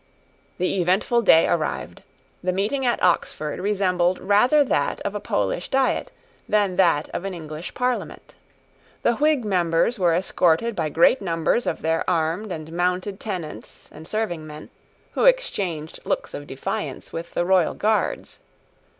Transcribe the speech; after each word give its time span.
The 0.57 0.81
eventful 0.81 1.21
day 1.21 1.45
arrived. 1.47 2.01
The 2.43 2.51
meeting 2.51 2.87
at 2.87 3.03
Oxford 3.03 3.59
resembled 3.59 4.17
rather 4.17 4.63
that 4.63 4.99
of 5.01 5.13
a 5.13 5.19
Polish 5.19 5.69
Diet 5.69 6.11
than 6.49 6.75
that 6.77 7.07
of 7.13 7.23
an 7.23 7.35
English 7.35 7.75
Parliament. 7.75 8.33
The 9.03 9.17
Whig 9.17 9.45
members 9.45 9.99
were 9.99 10.15
escorted 10.15 10.75
by 10.75 10.89
great 10.89 11.21
numbers 11.21 11.67
of 11.67 11.83
their 11.83 12.03
armed 12.09 12.51
and 12.51 12.71
mounted 12.73 13.19
tenants 13.19 13.89
and 13.91 14.07
serving 14.07 14.47
men, 14.47 14.71
who 15.11 15.25
exchanged 15.25 15.99
looks 16.03 16.33
of 16.33 16.47
defiance 16.47 17.13
with 17.13 17.35
the 17.35 17.45
royal 17.45 17.75
Guards. 17.75 18.39